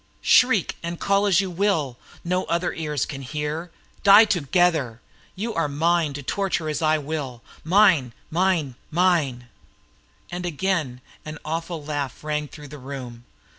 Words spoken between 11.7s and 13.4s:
laugh rang through the room.